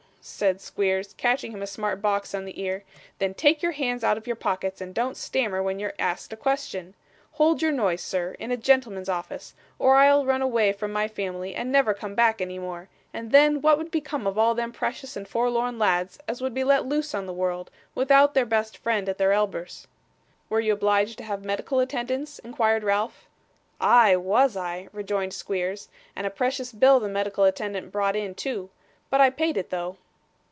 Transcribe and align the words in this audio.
said 0.23 0.61
Squeers, 0.61 1.13
catching 1.17 1.51
him 1.51 1.63
a 1.63 1.67
smart 1.67 1.99
box 1.99 2.35
on 2.35 2.45
the 2.45 2.61
ear. 2.61 2.83
'Then 3.17 3.33
take 3.33 3.63
your 3.63 3.71
hands 3.71 4.03
out 4.03 4.19
of 4.19 4.27
your 4.27 4.35
pockets, 4.35 4.79
and 4.79 4.93
don't 4.93 5.17
stammer 5.17 5.63
when 5.63 5.79
you're 5.79 5.95
asked 5.97 6.31
a 6.31 6.37
question. 6.37 6.93
Hold 7.33 7.63
your 7.63 7.71
noise, 7.71 8.01
sir, 8.03 8.33
in 8.37 8.51
a 8.51 8.55
gentleman's 8.57 9.09
office, 9.09 9.55
or 9.79 9.95
I'll 9.95 10.23
run 10.23 10.43
away 10.43 10.73
from 10.73 10.93
my 10.93 11.07
family 11.07 11.55
and 11.55 11.71
never 11.71 11.95
come 11.95 12.13
back 12.13 12.39
any 12.39 12.59
more; 12.59 12.87
and 13.11 13.31
then 13.31 13.61
what 13.63 13.79
would 13.79 13.89
become 13.89 14.27
of 14.27 14.37
all 14.37 14.53
them 14.53 14.71
precious 14.71 15.17
and 15.17 15.27
forlorn 15.27 15.79
lads 15.79 16.19
as 16.27 16.39
would 16.39 16.53
be 16.53 16.63
let 16.63 16.85
loose 16.85 17.15
on 17.15 17.25
the 17.25 17.33
world, 17.33 17.71
without 17.95 18.35
their 18.35 18.45
best 18.45 18.77
friend 18.77 19.09
at 19.09 19.17
their 19.17 19.31
elbers?' 19.33 19.87
'Were 20.49 20.59
you 20.59 20.71
obliged 20.73 21.17
to 21.17 21.23
have 21.23 21.43
medical 21.43 21.79
attendance?' 21.79 22.37
inquired 22.37 22.83
Ralph. 22.83 23.25
'Ay, 23.79 24.15
was 24.17 24.55
I,' 24.55 24.87
rejoined 24.93 25.33
Squeers, 25.33 25.89
'and 26.15 26.27
a 26.27 26.29
precious 26.29 26.71
bill 26.71 26.99
the 26.99 27.09
medical 27.09 27.43
attendant 27.43 27.91
brought 27.91 28.15
in 28.15 28.35
too; 28.35 28.69
but 29.09 29.19
I 29.19 29.31
paid 29.31 29.57
it 29.57 29.71
though. 29.71 29.97